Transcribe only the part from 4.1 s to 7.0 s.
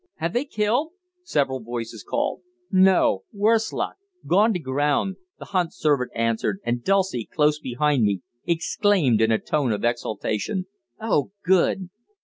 gone to ground," the hunt servant answered, and